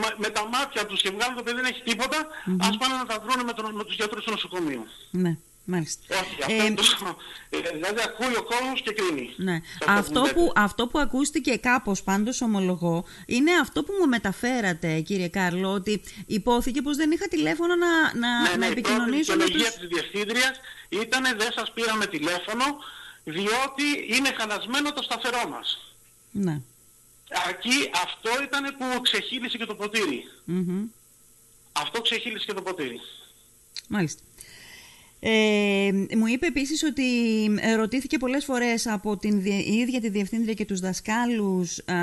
με- 0.00 0.14
με 0.16 0.28
τα 0.28 0.48
μάτια 0.48 0.86
τους 0.86 1.00
και 1.02 1.10
βγάλουν 1.10 1.36
το 1.36 1.42
παιδί 1.42 1.56
δεν 1.60 1.64
έχει 1.72 1.82
τίποτα, 1.82 2.18
ας 2.68 2.76
πάνε 2.76 2.94
να 2.94 3.06
τα 3.06 3.16
βρουν 3.24 3.44
με, 3.44 3.52
τον, 3.52 3.74
με 3.74 3.84
τους 3.84 3.94
γιατρούς 3.94 4.24
του 4.24 4.30
νοσοκομείου. 4.30 4.86
ναι. 5.10 5.36
Μάλιστα. 5.64 6.02
Όχι, 6.14 6.42
αυτό 6.42 6.52
Ε, 6.62 6.64
είναι 6.66 6.74
το, 6.74 7.16
ε, 7.50 7.58
δηλαδή 7.74 8.00
ακούει 8.04 8.36
ο 8.36 8.42
κόσμος 8.42 8.82
και 8.82 8.92
κρίνει. 8.92 9.34
Ναι. 9.36 9.60
Σε 9.78 9.84
Αυτό 9.86 10.20
λέτε. 10.20 10.32
που, 10.34 10.52
αυτό 10.56 10.86
που 10.86 10.98
ακούστηκε 10.98 11.56
κάπως 11.56 12.02
πάντως 12.02 12.40
ομολογώ 12.42 13.04
είναι 13.26 13.50
αυτό 13.60 13.82
που 13.84 13.92
μου 14.00 14.08
μεταφέρατε 14.08 15.00
κύριε 15.00 15.28
Κάρλο 15.28 15.68
ότι 15.72 16.02
υπόθηκε 16.26 16.82
πως 16.82 16.96
δεν 16.96 17.10
είχα 17.10 17.28
τηλέφωνο 17.28 17.74
να, 17.74 17.86
να, 18.18 18.40
Ναι, 18.42 18.48
να 18.50 18.56
ναι, 18.56 18.66
η 18.66 18.70
επικοινωνήσω 18.70 19.32
πρώτη 19.36 19.38
με 19.38 19.58
τους... 19.58 19.62
δικαιολογία 19.62 19.72
της 19.80 19.88
διευθύντριας 19.88 20.60
ήταν 20.88 21.22
δεν 21.38 21.52
σας 21.56 21.72
πήραμε 21.72 22.06
τηλέφωνο 22.06 22.64
διότι 23.24 23.84
είναι 24.16 24.30
χαλασμένο 24.38 24.92
το 24.92 25.02
σταθερό 25.02 25.48
μας. 25.50 25.94
Ναι. 26.30 26.60
Εκεί 27.50 27.90
αυτό 28.04 28.30
ήταν 28.42 28.62
που 28.78 29.00
ξεχύλισε 29.00 29.58
και 29.58 29.64
το 29.66 29.74
ποτήρι. 29.74 30.24
Μμμ. 30.44 30.84
Αυτό 31.72 32.00
ξεχύλισε 32.00 32.44
και 32.46 32.52
το 32.52 32.62
ποτήρι. 32.62 33.00
Μάλιστα. 33.88 34.22
Ε, 35.22 35.90
μου 36.16 36.26
είπε 36.26 36.46
επίσης 36.46 36.82
ότι 36.82 37.04
ε, 37.60 37.74
ρωτήθηκε 37.74 38.18
πολλές 38.18 38.44
φορές 38.44 38.86
από 38.86 39.16
την 39.16 39.40
δι- 39.42 39.66
η 39.66 39.72
ίδια 39.74 40.00
τη 40.00 40.08
διευθύντρια 40.08 40.54
και 40.54 40.64
τους 40.64 40.80
δασκάλους 40.80 41.78
α, 41.78 41.94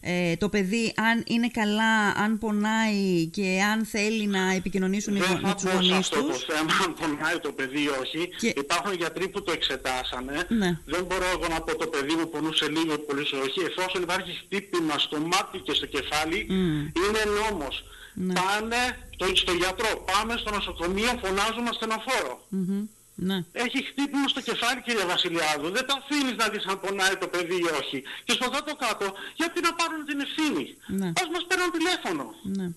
ε, 0.00 0.36
το 0.36 0.48
παιδί 0.48 0.92
αν 0.96 1.24
είναι 1.26 1.48
καλά, 1.48 2.08
αν 2.24 2.38
πονάει 2.38 3.26
και 3.26 3.60
αν 3.72 3.84
θέλει 3.84 4.26
να 4.26 4.52
επικοινωνήσουν 4.52 5.16
οι 5.16 5.18
Δεν 5.18 5.28
γο- 5.28 5.40
με 5.40 5.48
θα 5.48 5.54
τους 5.54 5.62
πω 5.64 5.70
σε 5.70 5.74
γονείς 5.76 5.92
αυτό 5.92 6.22
το 6.22 6.32
τους. 6.32 6.44
θέμα 6.44 6.72
αν 6.84 6.94
πονάει 7.00 7.38
το 7.38 7.52
παιδί 7.52 7.82
ή 7.82 7.88
όχι. 8.02 8.28
Και- 8.38 8.54
Υπάρχουν 8.56 8.92
γιατροί 8.94 9.28
που 9.28 9.42
το 9.42 9.52
εξετάσανε. 9.52 10.44
Ναι. 10.48 10.78
Δεν 10.84 11.04
μπορώ 11.04 11.24
εγώ 11.36 11.46
να 11.54 11.60
πω 11.60 11.76
το 11.76 11.86
παιδί 11.86 12.14
μου 12.14 12.28
πονούσε 12.30 12.68
λίγο 12.70 12.92
ή 12.92 12.98
πολύ 12.98 13.20
όχι. 13.44 13.60
Εφόσον 13.70 14.02
υπάρχει 14.02 14.32
χτύπημα 14.44 14.98
στο 14.98 15.18
μάτι 15.18 15.58
και 15.58 15.72
στο 15.74 15.86
κεφάλι, 15.86 16.46
Μμ. 16.48 16.54
είναι 16.80 17.22
νόμος. 17.40 17.84
Ναι. 18.14 18.32
Πάνε 18.34 18.82
το, 19.16 19.26
στο 19.34 19.52
γιατρό, 19.52 20.04
πάμε 20.12 20.34
στο 20.36 20.50
νοσοκομείο, 20.50 21.10
φωνάζουμε 21.24 21.68
ασθενοφόρο. 21.68 22.44
Μμμ. 22.48 22.82
Ναι. 23.28 23.38
Έχει 23.64 23.78
χτύπημα 23.90 24.28
στο 24.28 24.40
κεφάλι 24.48 24.80
κύριε 24.86 25.04
Βασιλιάδου. 25.04 25.68
Δεν 25.76 25.84
το 25.86 25.94
αφήνεις 26.00 26.34
να 26.42 26.46
δεις 26.52 26.64
αν 26.70 26.80
πονάει 26.80 27.16
το 27.16 27.28
παιδί 27.28 27.56
ή 27.66 27.68
όχι. 27.80 27.98
Και 28.24 28.32
στο 28.38 28.46
κάτω 28.50 28.72
κάτω, 28.84 29.06
γιατί 29.40 29.60
να 29.66 29.72
πάρουν 29.74 30.00
την 30.08 30.18
ευθύνη; 30.26 30.64
Ναι. 31.00 31.08
Ας 31.20 31.28
μας 31.34 31.44
παίρνουν 31.48 31.70
τηλέφωνο. 31.78 32.24
Ναι. 32.58 32.68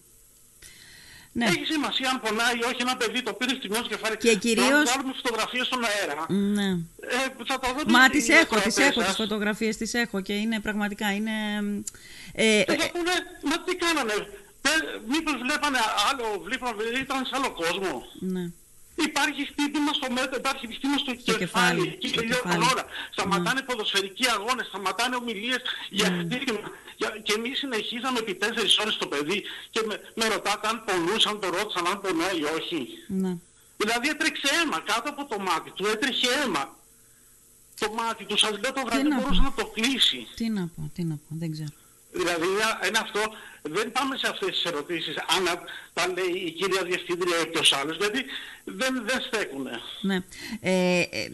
Ναι. 1.36 1.46
Έχει 1.46 1.66
σημασία 1.66 2.10
αν 2.10 2.20
πονάει 2.24 2.56
ή 2.62 2.64
όχι 2.72 2.82
ένα 2.88 2.96
παιδί 2.98 3.22
το 3.24 3.34
πήρε 3.34 3.54
στιγμιό 3.56 3.80
στο 3.80 3.88
κεφάλι. 3.96 4.18
Και 4.18 4.36
κυρίως- 4.36 4.70
Να 4.70 4.84
βγάλουμε 4.84 5.14
φωτογραφίες 5.22 5.66
στον 5.66 5.82
αέρα. 5.90 6.26
ναι. 6.58 6.70
Ε, 7.18 7.18
θα 7.50 7.60
τα 7.60 7.74
δω 7.74 7.82
Μα 7.88 8.06
οι- 8.06 8.10
τις 8.10 8.28
οι 8.28 8.32
έχω, 8.34 8.56
τις 8.56 8.58
ακροατές 8.58 8.78
έχω, 8.78 9.00
τις 9.00 9.08
σας. 9.08 9.16
φωτογραφίες 9.16 9.78
τις 9.78 9.94
έχω 9.94 10.22
και 10.22 10.34
είναι 10.34 10.60
πραγματικά, 10.60 11.14
είναι... 11.14 11.32
Ε, 12.34 12.64
Και 12.68 12.76
θα 12.82 12.92
πούνε, 12.92 13.12
μα 13.50 13.56
τι 13.66 13.76
κάνανε; 13.76 14.14
Πε- 14.62 15.02
Μήπως 15.08 15.34
βλέπανε 15.46 15.78
άλλο, 16.10 16.26
βλέπανε, 16.48 16.84
ήταν 17.02 17.26
σε 17.26 17.32
άλλο 17.36 17.52
κόσμο; 17.52 18.04
ναι. 18.20 18.52
Ή 19.02 19.04
Υπάρχει 19.12 19.46
χτύπημα 19.52 19.94
στο 19.94 20.08
μέτρο, 20.12 20.36
υπάρχει 20.44 20.66
χτύπημα 20.68 20.98
στο, 20.98 21.12
Στο 21.20 21.38
κεφάλι, 21.38 21.38
κεφάλι. 21.46 21.88
Εκεί 21.94 22.08
στο 22.08 22.20
τελειώνουν 22.20 22.44
κεφάλι. 22.44 22.64
όλα. 22.72 22.84
Σταματάνε 23.12 23.62
ποδοσφαιρικοί 23.62 24.26
αγώνες, 24.30 24.66
σταματάνε 24.68 25.16
ομιλίες 25.16 25.62
για 25.90 26.10
Ναι. 26.10 26.24
χτύπημα. 26.24 26.60
Για- 27.00 27.18
Και 27.26 27.34
εμείς 27.38 27.58
συνεχίζαμε 27.58 28.20
επί 28.20 28.34
τέσσερις 28.36 28.78
ώρες 28.78 28.96
το 28.98 29.08
παιδί 29.08 29.44
και 29.74 29.82
με, 29.88 29.96
με 30.16 30.26
ρωτάτε 30.28 30.68
αν 30.68 30.84
πονούσαν, 30.86 31.40
το 31.40 31.48
ρώτησαν 31.50 31.88
αν 31.88 32.02
πονάει 32.02 32.38
ή 32.40 32.44
όχι. 32.58 32.80
Ναι. 33.08 33.34
Δηλαδή 33.78 34.08
έτρεξε 34.10 34.48
αίμα 34.62 34.80
κάτω 34.80 35.10
από 35.10 35.26
το 35.26 35.40
μάτι 35.40 35.70
του, 35.72 35.86
έτρεχε 35.94 36.28
αίμα. 36.44 36.64
Το 37.80 37.92
μάτι 37.94 38.24
του, 38.26 38.38
σας 38.38 38.52
λέω 38.52 38.74
το 38.74 38.82
βράδυ 38.86 39.04
να 39.04 39.10
δεν 39.10 39.18
μπορούσε 39.20 39.42
πω. 39.42 39.46
να 39.50 39.54
το 39.54 39.66
κλείσει. 39.76 40.28
Τι 40.36 40.50
να 40.50 40.64
πω, 40.76 40.92
τι 40.96 41.04
να 41.04 41.16
πω, 41.16 41.30
δεν 41.42 41.52
ξέρω. 41.52 41.74
Δηλαδή 42.12 42.46
είναι- 42.46 42.88
είναι 42.88 42.98
αυτό, 43.02 43.22
δεν 43.70 43.92
πάμε 43.92 44.18
σε 44.18 44.28
αυτές 44.30 44.50
τις 44.50 44.64
ερωτήσεις 44.64 45.16
αν 45.18 45.44
τα 45.94 46.08
λέει 46.08 46.44
η 46.46 46.52
κυρία 46.52 46.84
Διευθύντρια 46.84 47.40
ή 47.42 47.48
ποιος 47.48 47.74
άλλος, 47.74 47.98
γιατί 47.98 48.26
δεν, 48.64 49.04
δεν 49.06 49.22
στέκουνε. 49.22 49.80
Ναι. 50.02 50.16
Ε, 50.62 51.00
ε, 51.00 51.02
ε, 51.02 51.30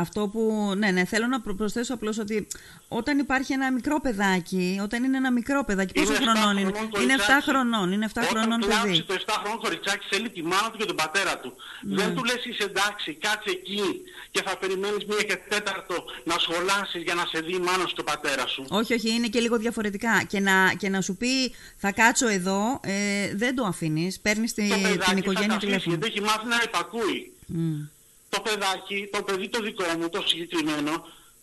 αυτό 0.00 0.28
που. 0.28 0.72
Ναι, 0.76 0.90
ναι, 0.90 1.04
θέλω 1.04 1.26
να 1.26 1.40
προ- 1.40 1.56
προσθέσω 1.56 1.94
απλώς 1.94 2.18
ότι 2.18 2.46
όταν 2.88 3.18
υπάρχει 3.18 3.52
ένα 3.52 3.72
μικρό 3.72 4.00
παιδάκι, 4.00 4.80
όταν 4.82 5.04
είναι 5.04 5.16
ένα 5.16 5.32
μικρό 5.32 5.64
παιδάκι, 5.64 5.92
πόσο 5.92 6.12
Είναι 6.14 6.24
7 6.24 6.26
χρονών 6.34 6.56
είναι; 6.56 6.70
χρονών 6.72 7.02
Είναι 7.02 7.14
7 7.14 7.18
κοριτσάκι. 7.18 7.42
χρονών, 7.50 7.92
είναι 7.92 8.08
7 8.14 8.22
Όταν 8.22 8.28
χρονών 8.38 8.60
κλάψει 8.60 8.86
παιδί. 8.86 9.02
το 9.02 9.14
7 9.14 9.34
χρονών 9.42 9.58
κοριτσάκι 9.60 10.06
θέλει 10.10 10.30
τη 10.30 10.42
μάνα 10.42 10.70
του 10.70 10.78
και 10.78 10.84
τον 10.84 10.96
πατέρα 10.96 11.38
του. 11.38 11.54
Ναι. 11.82 11.94
Δεν 12.04 12.14
του 12.14 12.24
λες 12.24 12.44
είσαι 12.44 12.62
εντάξει, 12.64 13.14
κάτσε 13.14 13.50
εκεί 13.50 13.82
και 14.30 14.42
θα 14.42 14.56
περιμένεις 14.56 15.04
μία 15.04 15.22
και 15.22 15.36
τέταρτο 15.48 16.04
να 16.24 16.38
σχολάσεις 16.38 17.02
για 17.02 17.14
να 17.14 17.24
σε 17.26 17.40
δει 17.40 17.54
η 17.54 17.58
μάνα 17.58 17.86
σου 17.86 17.94
και 17.94 18.00
ο 18.00 18.04
πατέρας 18.04 18.50
σου. 18.50 18.64
Όχι, 18.68 18.94
όχι, 18.94 19.10
είναι 19.10 19.26
και 19.28 19.40
λίγο 19.40 19.56
διαφορετικά. 19.58 20.22
Και 20.28 20.40
να, 20.40 20.74
και 20.78 20.88
να 20.88 21.00
σου 21.00 21.16
πει 21.16 21.54
θα 21.84 21.92
κάτσω 21.92 22.28
εδώ, 22.28 22.80
ε, 22.82 23.34
δεν 23.34 23.54
το 23.54 23.64
αφήνεις. 23.64 24.20
Παίρνεις 24.20 24.54
το 24.54 24.62
την 24.62 24.82
παιδάκι 24.82 25.18
οικογένεια 25.18 25.32
θα 25.32 25.46
τα 25.48 25.54
αφήσει, 25.54 25.66
τηλέφωνο. 25.66 25.96
γιατί 25.96 26.06
έχει 26.10 26.20
μάθει 26.28 26.46
να 26.46 26.58
υπακούει. 26.68 27.32
Μμ. 27.46 27.80
Το 28.28 28.40
παιδάκι, 28.40 29.08
το 29.12 29.22
παιδί 29.22 29.48
το 29.48 29.62
δικό 29.62 29.84
μου, 29.98 30.08
το 30.08 30.20
συγκεκριμένο, 30.26 30.92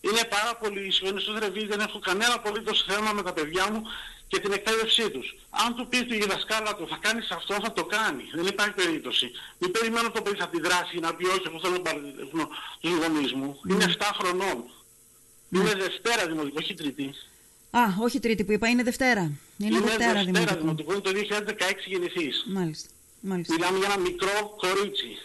είναι 0.08 0.24
πάρα 0.36 0.54
πολύ 0.62 0.82
ήσυχο, 0.88 1.08
είναι 1.08 1.20
στο 1.20 1.34
δρεβί, 1.34 1.66
δεν 1.66 1.80
έχω 1.80 2.00
κανένα 2.00 2.34
απολύτως 2.34 2.86
θέμα 2.90 3.12
με 3.14 3.22
τα 3.28 3.34
παιδιά 3.34 3.72
μου 3.72 3.82
και 4.28 4.40
την 4.40 4.52
εκπαίδευσή 4.52 5.10
τους. 5.10 5.28
Αν 5.50 5.76
του 5.76 5.88
πεις 5.90 6.00
η 6.00 6.26
δασκάλα 6.32 6.76
του 6.76 6.88
θα 6.92 6.98
κάνεις 7.06 7.32
αυτό, 7.32 7.54
θα 7.64 7.72
το 7.74 7.84
κάνει. 7.96 8.24
Δεν 8.34 8.46
υπάρχει 8.46 8.74
περίπτωση. 8.82 9.32
Μην 9.58 9.72
περιμένω 9.72 10.12
το 10.12 10.22
παιδί 10.22 10.38
θα 10.38 10.48
τη 10.48 10.60
δράσει 10.60 10.96
να 11.00 11.16
πει 11.16 11.26
όχι, 11.26 11.46
εγώ 11.50 11.60
θέλω 11.62 11.74
να 11.74 11.82
παραδεχθώ 11.82 12.48
τους 12.82 12.92
γονείς 13.02 13.32
μου. 13.34 13.60
Είναι 13.70 13.86
7 13.98 14.02
χρονών. 14.20 14.58
Είναι 15.56 15.74
Δευτέρα 15.86 16.28
δημοτικό, 16.28 16.58
όχι 16.62 16.74
Τρίτη. 16.74 17.08
Α, 17.72 17.82
όχι 18.02 18.20
Τρίτη 18.20 18.44
που 18.44 18.52
είπα, 18.52 18.68
είναι 18.68 18.84
Δευτέρα. 18.84 19.32
Είναι, 19.58 19.80
Δευτέρα, 19.80 20.24
δημοτικό. 20.24 20.56
δημοτικό, 20.60 20.92
είναι 20.94 21.02
το 21.02 21.12
2016 21.12 21.90
γεννηθείς. 21.90 22.46
Μάλιστα. 22.48 22.90
Μάλιστα. 23.22 23.54
Μιλάμε 23.54 23.78
για 23.78 23.88
ένα 23.94 23.98
μικρό 24.02 24.56
κορίτσι, 24.58 25.18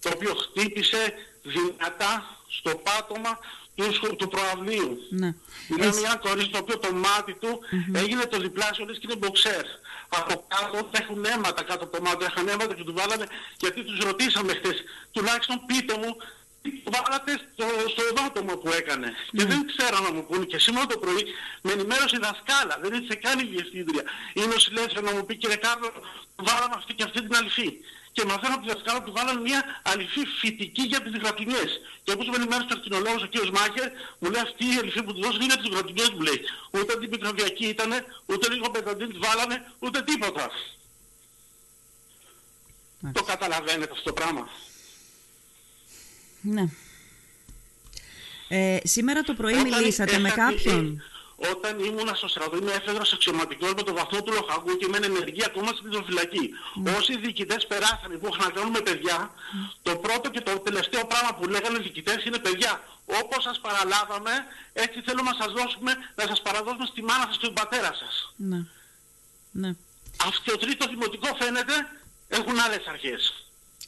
το 0.00 0.10
οποίο 0.14 0.34
χτύπησε 0.34 1.12
δυνατά 1.42 2.38
στο 2.48 2.70
πάτωμα 2.86 3.38
του, 3.74 3.92
σχο- 3.92 4.16
του 4.16 4.28
προαυλίου. 4.28 4.98
Ναι. 5.10 5.34
Μιλάμε 5.68 5.88
Εσύ- 5.90 6.00
για 6.00 6.08
ένα 6.10 6.18
κορίτσι 6.28 6.50
το 6.50 6.58
οποίο 6.58 6.78
το 6.78 6.92
μάτι 6.92 7.34
του 7.40 7.60
έγινε 7.92 8.24
το 8.26 8.38
διπλάσιο 8.38 8.84
λες 8.84 8.98
και 8.98 9.06
είναι 9.10 9.16
μποξέρ. 9.16 9.64
Από 10.08 10.44
κάτω 10.48 10.90
έχουν 11.00 11.24
αίματα 11.24 11.62
κάτω 11.62 11.84
από 11.84 11.96
το 11.96 12.02
μάτι, 12.02 12.24
είχαν 12.24 12.48
αίματα 12.48 12.74
και 12.74 12.84
του 12.84 12.94
βάλανε 12.96 13.26
γιατί 13.58 13.84
τους 13.84 13.98
ρωτήσαμε 13.98 14.52
χθες, 14.54 14.82
τουλάχιστον 15.12 15.56
πείτε 15.66 15.94
μου 15.96 16.10
τι 16.10 16.14
του 16.14 16.16
βάλατε 16.94 17.32
στο, 17.52 17.66
στο 17.92 18.02
δάτομο 18.16 18.56
που 18.56 18.70
έκανε. 18.80 19.08
Και 19.36 19.44
δεν 19.44 19.66
ξέραν 19.70 20.02
να 20.02 20.12
μου 20.12 20.26
πούνε 20.26 20.44
και 20.44 20.58
σήμερα 20.58 20.86
το 20.86 20.98
πρωί 20.98 21.22
με 21.62 21.72
ενημέρωσε 21.72 22.16
η 22.16 22.22
δασκάλα, 22.26 22.74
δεν 22.82 22.92
έτσι 22.92 23.16
καν 23.16 23.38
η 23.38 23.44
διευθύντρια. 23.54 24.02
Η 24.34 24.40
νοσηλεύτρια 24.52 25.00
να 25.00 25.12
μου 25.14 25.24
πει 25.26 25.34
κύριε 25.36 25.56
Κάρλο, 25.56 25.90
βάλαμε 26.36 26.74
αυτή 26.80 26.94
και 26.94 27.02
αυτή 27.02 27.22
την 27.26 27.34
αληθή. 27.36 27.70
Και 28.12 28.24
μαθαίνω 28.24 28.54
από 28.54 28.66
τη 28.66 28.72
δασκάλα 28.72 29.02
του 29.02 29.12
βάλανε 29.12 29.40
μια 29.40 29.60
αληθή 29.82 30.22
φυτική 30.40 30.82
για 30.82 31.00
τις 31.02 31.12
γρατουνιές. 31.22 31.70
Και 32.04 32.12
όπως 32.12 32.26
με 32.28 32.36
ενημέρωσε 32.36 32.68
ο 32.72 32.76
ακτινολόγος 32.76 33.22
ο 33.22 33.28
κ. 33.32 33.34
Μάχερ, 33.58 33.88
μου 34.18 34.30
λέει 34.30 34.42
αυτή 34.48 34.64
η 34.74 34.76
αληθή 34.80 35.02
που 35.02 35.12
του 35.14 35.20
δώσανε 35.20 35.44
είναι 35.44 35.52
για 35.54 35.62
τις 35.62 35.70
γρατουνιές 35.74 36.10
μου 36.10 36.20
λέει. 36.20 36.40
Ούτε 36.70 36.92
αντιμικροβιακή 36.92 37.66
ήτανε, 37.74 38.04
ούτε 38.26 38.44
λίγο 38.52 38.70
πενταντίν 38.70 39.08
της 39.08 39.18
βάλανε, 39.18 39.56
ούτε 39.78 40.02
τίποτα. 40.02 40.50
Μάλιστα. 43.00 43.20
Το 43.20 43.22
καταλαβαίνετε 43.32 43.92
αυτό 43.92 44.04
το 44.04 44.12
πράγμα. 44.12 44.48
Ναι. 46.42 46.64
Ε, 48.48 48.78
σήμερα 48.84 49.22
το 49.22 49.34
πρωί 49.34 49.52
Όταν 49.54 49.68
μιλήσατε 49.68 50.18
με 50.18 50.28
είχα- 50.28 50.36
κάποιον; 50.50 51.02
Όταν 51.54 51.78
ήμουνα 51.78 52.14
στο 52.14 52.28
στρατό, 52.28 52.56
είμαι 52.56 52.72
έφεδρος 52.72 53.12
αξιωματικός 53.12 53.74
με 53.74 53.82
το 53.82 53.92
βαθμό 53.94 54.22
του 54.22 54.32
λοχαγού 54.32 54.76
και 54.76 54.84
είμαι 54.88 54.96
ενεργή 55.06 55.44
ακόμα 55.44 55.68
στην 55.72 56.04
φυλακή. 56.04 56.50
Όσοι 56.98 57.18
διοικητές 57.18 57.66
περάσανε 57.66 58.14
που 58.16 58.28
είχαν 58.32 58.46
να 58.46 58.50
κάνουν 58.56 58.70
με 58.70 58.80
παιδιά, 58.80 59.30
το 59.82 59.96
πρώτο 59.96 60.30
και 60.30 60.40
το 60.40 60.58
τελευταίο 60.58 61.06
πράγμα 61.06 61.34
που 61.36 61.48
λέγανε 61.48 61.78
οι 61.78 61.82
διοικητές 61.82 62.24
είναι 62.24 62.38
παιδιά. 62.38 62.82
Όπως 63.22 63.42
σας 63.42 63.60
παραλάβαμε, 63.60 64.30
έτσι 64.72 65.00
θέλουμε 65.06 65.30
να 65.30 65.36
σας 65.44 65.52
δώσουμε, 65.52 65.92
να 66.14 66.24
σας 66.26 66.42
παραδώσουμε 66.42 66.86
στη 66.86 67.02
μάνα 67.02 67.24
σας 67.28 67.36
και 67.38 67.46
τον 67.46 67.54
πατέρα 67.54 67.92
σας. 68.00 68.34
Ναι. 68.36 68.60
Ναι. 69.50 69.70
Αυτό 70.26 70.50
το 70.52 70.58
τρίτο 70.58 70.86
δημοτικό 70.88 71.28
φαίνεται 71.40 71.74
έχουν 72.28 72.58
άλλες 72.64 72.82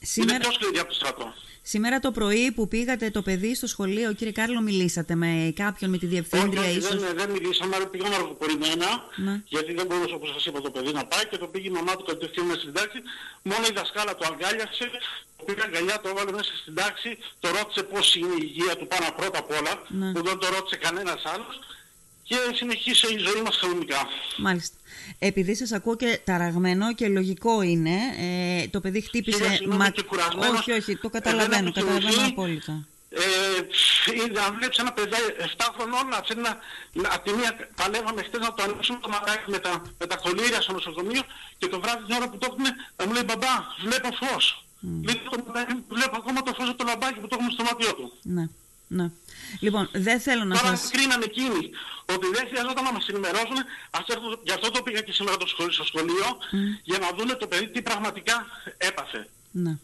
αρχές. 0.05 0.17
Είναι 0.17 0.27
Σήμερα, 0.27 0.39
πιο 0.39 0.53
σκληρή 0.53 0.79
από 0.79 0.89
το 0.89 0.95
στρατό. 0.95 1.27
σήμερα 1.63 1.99
το 2.01 2.11
πρωί 2.19 2.53
που 2.57 2.69
πήγατε 2.69 3.11
το 3.11 3.23
παιδί 3.23 3.55
στο 3.55 3.67
σχολείο, 3.67 4.13
κύριε 4.13 4.33
Κάρλο, 4.33 4.61
μιλήσατε 4.61 5.15
με 5.15 5.53
κάποιον, 5.63 5.91
με 5.91 5.99
τη 5.99 6.07
Όχι, 6.07 6.15
διευθύντρια 6.15 6.61
όχι, 6.69 6.77
ίσως; 6.79 7.01
δεν, 7.05 7.17
δεν 7.17 7.31
μιλήσαμε, 7.31 7.77
αλλά 7.77 7.87
πήγαμε 7.87 8.15
αργοπορημένα, 8.15 8.89
Ναι. 9.17 9.35
γιατί 9.55 9.71
δεν 9.79 9.87
μπορούσε 9.87 10.15
όπως 10.15 10.29
σας 10.35 10.45
είπα 10.47 10.61
το 10.61 10.71
παιδί 10.71 10.93
να 10.93 11.05
πάει 11.07 11.25
και 11.31 11.37
το 11.43 11.47
πήγε 11.53 11.69
η 11.69 11.75
μαμά 11.79 11.93
του 11.97 12.05
κατευθείαν 12.11 12.47
μέσα 12.47 12.61
στην 12.61 12.73
τάξη. 12.79 12.99
Μόνο 13.51 13.65
η 13.71 13.73
δασκάλα 13.79 14.13
το 14.19 14.25
αγκάλιασε, 14.31 14.87
το 15.39 15.43
πήγε 15.47 15.63
αγκαλιά, 15.69 15.97
το 16.03 16.09
έβαλε 16.13 16.33
μέσα 16.39 16.53
στην 16.63 16.75
τάξη, 16.81 17.11
το 17.43 17.49
ρώτησε 17.57 17.83
πώς 17.93 18.07
είναι 18.15 18.35
η 18.41 18.43
υγεία 18.49 18.75
του 18.79 18.87
πάνω 18.93 19.07
πρώτα 19.19 19.39
απ' 19.43 19.53
όλα, 19.59 19.75
Ναι. 20.01 20.09
που 20.15 20.21
δεν 20.29 20.37
το 20.43 20.47
ρώτησε 20.55 20.77
κανένας 20.87 21.21
άλλος 21.35 21.55
και 22.29 22.37
συνεχίσε 22.55 23.07
η 23.07 23.19
ζωή 23.19 23.43
μας 23.43 23.59
κανονικά. 23.61 24.07
Μάλιστα. 24.39 24.77
Επειδή 25.19 25.55
σας 25.55 25.73
ακούω 25.73 25.97
και 25.97 26.21
ταραγμένο 26.25 26.95
και 26.95 27.09
λογικό 27.09 27.63
είναι, 27.63 27.97
ε, 28.19 28.69
το 28.69 28.81
παιδί 28.81 29.01
χτύπησε... 29.01 29.37
Χίλια 29.43 29.57
συγγνώμη 29.57 29.91
και 29.91 30.03
κουρασμένος. 30.03 30.59
όχι, 30.59 30.73
όχι, 30.73 30.97
το 30.97 31.07
Ε, 31.13 31.19
καταλαβαίνω, 31.19 31.63
δεν 31.63 31.73
καταλαβαίνω 31.73 32.07
επικοινωνεί. 32.07 32.33
απόλυτα. 32.33 32.87
Ε, 33.11 34.21
είδα, 34.27 34.45
αν 34.45 34.55
βλέπεις 34.59 34.79
ένα 34.79 34.93
παιδί 34.93 35.11
7 35.57 35.75
χρονών 35.77 36.05
να 36.13 36.19
θέλει 36.27 36.41
να, 36.49 36.53
να, 37.03 37.09
απ' 37.15 37.25
τη 37.25 37.33
μία 37.39 37.51
παλεύαμε 37.81 38.23
χτες 38.23 38.41
να 38.41 38.55
το 38.55 38.63
ανοίξουμε 38.63 38.99
το 39.03 39.09
ματάκι 39.09 39.51
με 39.51 39.59
τα, 39.59 39.83
με 39.99 40.07
τα 40.07 40.17
κολλήρια 40.17 40.61
στο 40.61 40.73
νοσοκομείο 40.73 41.23
και 41.59 41.67
το 41.67 41.81
βράδυ 41.81 42.03
την 42.07 42.15
ώρα 42.15 42.27
που 42.31 42.39
το 42.39 42.47
έχουμε 42.51 42.69
να 42.97 43.03
μου 43.07 43.13
λέει 43.17 43.23
μπαμπά 43.29 43.55
βλέπω 43.87 44.09
φως. 44.21 44.45
Λέει 45.07 45.17
το 45.31 45.43
ματάκι 45.47 45.73
μου, 45.75 45.85
βλέπω 45.89 46.17
ακόμα 46.23 46.43
το 46.43 46.53
φως 46.57 46.69
από 46.69 46.79
το 46.79 46.85
λαμπάκι 46.91 47.19
που 47.21 47.29
το 47.31 47.35
έχουμε 47.39 47.51
στο 47.57 47.63
μάτιό 47.69 47.93
του. 47.99 48.07
Ναι, 48.23 48.45
ναι. 48.95 49.11
Λοιπόν, 49.61 49.89
δεν 49.93 50.21
θέλω 50.21 50.45
να 50.45 50.57
Τώρα 50.59 50.77
σας... 50.77 50.91
κρίνανε 50.91 51.25
εκείνοι 51.25 51.71
ότι 52.15 52.27
δεν 52.35 52.47
χρειαζόταν 52.49 52.85
να 52.85 52.93
μας 52.93 53.09
ενημερώσουν. 53.09 53.57
Αυτό, 53.91 54.41
γι' 54.43 54.53
αυτό 54.53 54.71
το 54.71 54.83
πήγα 54.83 55.01
και 55.01 55.13
σήμερα 55.13 55.37
το 55.37 55.47
σχολείο, 55.47 55.73
στο 55.73 55.85
σχολείο 55.85 56.27
για 56.83 56.99
να 56.99 57.09
δούνε 57.17 57.35
το 57.35 57.47
παιδί 57.47 57.69
τι 57.71 57.83
πραγματικά 57.83 58.47
έπαθε. 58.77 59.29
Ναι. 59.51 59.79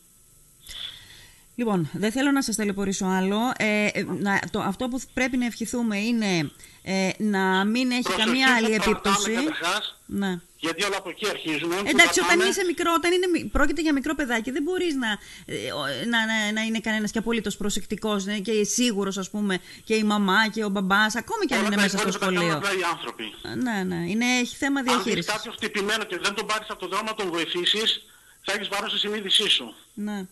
Λοιπόν, 1.60 1.88
δεν 1.92 2.12
θέλω 2.12 2.30
να 2.30 2.42
σας 2.42 2.56
ταλαιπωρήσω 2.56 3.06
άλλο. 3.06 3.38
Ε, 3.56 3.86
ε, 3.92 4.04
να, 4.18 4.40
το, 4.50 4.60
αυτό 4.60 4.88
που 4.88 5.00
πρέπει 5.14 5.36
να 5.36 5.46
ευχηθούμε 5.46 5.98
είναι 5.98 6.50
ε, 6.82 7.08
να 7.18 7.64
μην 7.64 7.90
έχει 7.90 8.02
Προσοχή 8.02 8.24
καμία 8.24 8.46
που 8.46 8.52
άλλη 8.56 8.68
πατάμε 8.76 8.90
επίπτωση. 8.90 9.32
καταρχάς, 9.32 9.98
Ναι. 10.06 10.40
γιατί 10.56 10.84
όλα 10.84 10.96
από 10.96 11.08
εκεί 11.10 11.28
αρχίζουν. 11.28 11.68
που 11.68 11.74
Εντάξει, 11.86 12.20
όταν 12.20 12.24
πατάμε. 12.30 12.44
είσαι 12.50 12.64
μικρό, 12.66 12.92
όταν 12.96 13.12
είναι, 13.12 13.26
μι- 13.26 13.46
πρόκειται 13.50 13.80
για 13.82 13.92
μικρό 13.92 14.14
παιδάκι, 14.14 14.50
δεν 14.50 14.62
μπορείς 14.62 14.94
να, 14.94 15.08
ε, 15.46 15.72
ο- 15.72 15.86
να, 16.12 16.18
να, 16.26 16.52
να 16.52 16.60
είναι 16.60 16.80
κανένας 16.80 17.10
και 17.10 17.18
απολύτως 17.18 17.56
προσεκτικός 17.56 18.24
και 18.42 18.64
σίγουρος, 18.64 19.18
ας 19.18 19.30
πούμε, 19.30 19.58
και 19.84 19.94
η 19.94 20.02
μαμά 20.02 20.48
και 20.48 20.64
ο 20.64 20.68
μπαμπάς, 20.68 21.16
ακόμη 21.16 21.44
και 21.46 21.54
αν 21.54 21.60
Όλα 21.60 21.66
είναι 21.68 21.76
τα 21.76 21.82
μέσα 21.82 21.98
στο 21.98 22.08
υπόλοιπα 22.08 22.18
τα 22.26 22.32
σχολείο. 22.32 22.48
κάνουν 22.48 22.56
απλά 22.66 22.72
οι 22.78 22.82
άνθρωποι. 22.92 23.24
Ναι, 23.64 23.82
ναι, 23.96 24.10
είναι, 24.10 24.24
έχει 24.42 24.56
θέμα 24.56 24.78
Αν 24.80 24.84
δεις 24.86 24.94
διαχείρισης. 24.94 25.32
κάποιο 25.32 25.52
χτυπημένο 25.52 26.04
και 26.04 26.18
δεν 26.22 26.34
τον 26.34 26.46
πάρεις 26.46 26.66
από 26.70 26.80
τον 26.80 26.88
δρόμο 26.88 27.04
να 27.08 27.14
τον 27.14 27.28
βοηθήσεις, 27.30 28.04
θα 28.44 28.52
έχεις 28.52 28.68
βάρος 28.68 28.90
στη 28.90 28.98
συνείδησή 29.00 29.48
σου. 29.48 29.74
Ναι. 29.94 30.26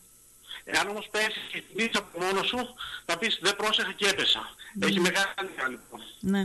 Εάν 0.64 0.88
όμως 0.88 1.08
πέσεις 1.10 1.42
και 1.52 1.58
χτυπήσεις 1.64 1.96
από 1.96 2.20
μόνος 2.24 2.46
σου, 2.46 2.74
θα 3.06 3.18
πεις 3.18 3.38
δεν 3.42 3.56
πρόσεχα 3.56 3.92
και 3.92 4.06
έπεσα. 4.08 4.54
Έχει 4.80 5.00
μεγάλη 5.00 5.26
χαρά 5.56 5.68
λοιπόν. 5.68 6.00
Ναι. 6.20 6.42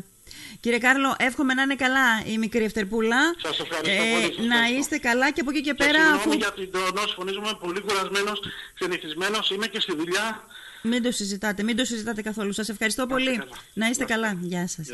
Κύριε 0.59 0.77
Κάρλο, 0.77 1.15
εύχομαι 1.19 1.53
να 1.53 1.61
είναι 1.61 1.75
καλά 1.75 2.05
η 2.25 2.37
μικρή 2.37 2.63
Ευτερπούλα. 2.63 3.17
Σας 3.37 3.59
ευχαριστώ 3.59 4.03
πολύ, 4.13 4.33
σας 4.33 4.45
να 4.45 4.55
ευχαριστώ. 4.55 4.79
είστε 4.79 4.97
καλά 4.97 5.31
και 5.31 5.41
από 5.41 5.49
εκεί 5.49 5.61
και 5.61 5.69
Και 5.71 5.83
πέρα, 5.83 5.99
συγγνώμη 5.99 6.19
αφού. 6.19 6.31
για 6.33 6.51
την 6.53 6.71
τονώση 6.71 7.13
φωνής 7.15 7.37
μου, 7.37 7.43
είμαι 7.47 7.57
πολύ 7.59 7.81
κουρασμένος, 7.81 8.39
ξενυχισμένος, 8.73 9.49
είμαι 9.49 9.67
και 9.67 9.79
στη 9.79 9.95
δουλειά. 9.95 10.43
Μην 10.85 11.03
το 11.03 11.11
συζητάτε, 11.11 11.63
μην 11.63 11.75
το 11.75 11.85
συζητάτε 11.85 12.21
καθόλου. 12.21 12.51
Σας 12.53 12.69
ευχαριστώ 12.69 13.05
πολύ. 13.07 13.37
καλά. 13.37 13.51
Να 13.73 13.87
είστε 13.87 14.05
καλά. 14.05 14.37
Γεια 14.41 14.67
σας. 14.67 14.87